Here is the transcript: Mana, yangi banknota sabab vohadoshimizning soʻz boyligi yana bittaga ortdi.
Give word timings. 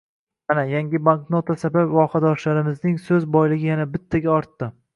Mana, 0.51 0.61
yangi 0.75 1.01
banknota 1.09 1.55
sabab 1.65 1.93
vohadoshimizning 1.99 2.99
soʻz 3.05 3.31
boyligi 3.37 3.71
yana 3.73 3.89
bittaga 3.97 4.35
ortdi. 4.41 4.75